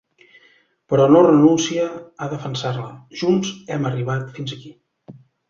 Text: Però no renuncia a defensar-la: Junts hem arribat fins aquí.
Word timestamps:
Però 0.93 1.03
no 1.11 1.19
renuncia 1.27 1.83
a 2.27 2.31
defensar-la: 2.31 2.87
Junts 3.21 3.53
hem 3.77 3.87
arribat 3.93 4.27
fins 4.41 4.57
aquí. 4.59 4.75